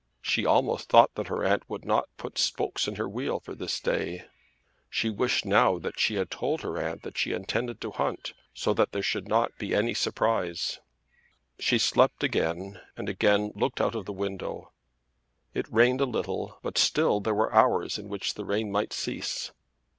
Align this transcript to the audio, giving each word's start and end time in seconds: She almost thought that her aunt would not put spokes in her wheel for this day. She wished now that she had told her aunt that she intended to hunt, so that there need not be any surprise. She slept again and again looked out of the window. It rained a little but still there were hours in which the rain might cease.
She 0.23 0.47
almost 0.47 0.89
thought 0.89 1.13
that 1.13 1.27
her 1.27 1.43
aunt 1.43 1.69
would 1.69 1.85
not 1.85 2.09
put 2.17 2.39
spokes 2.39 2.87
in 2.87 2.95
her 2.95 3.07
wheel 3.07 3.39
for 3.39 3.53
this 3.53 3.79
day. 3.79 4.25
She 4.89 5.11
wished 5.11 5.45
now 5.45 5.77
that 5.77 5.99
she 5.99 6.15
had 6.15 6.31
told 6.31 6.61
her 6.61 6.79
aunt 6.79 7.03
that 7.03 7.19
she 7.19 7.33
intended 7.33 7.79
to 7.81 7.91
hunt, 7.91 8.33
so 8.51 8.73
that 8.73 8.93
there 8.93 9.03
need 9.13 9.27
not 9.27 9.55
be 9.59 9.75
any 9.75 9.93
surprise. 9.93 10.79
She 11.59 11.77
slept 11.77 12.23
again 12.23 12.81
and 12.97 13.09
again 13.09 13.51
looked 13.53 13.79
out 13.79 13.93
of 13.93 14.05
the 14.07 14.11
window. 14.11 14.71
It 15.53 15.71
rained 15.71 16.01
a 16.01 16.05
little 16.07 16.57
but 16.63 16.79
still 16.79 17.19
there 17.19 17.35
were 17.35 17.53
hours 17.53 17.99
in 17.99 18.09
which 18.09 18.33
the 18.33 18.43
rain 18.43 18.71
might 18.71 18.93
cease. 18.93 19.51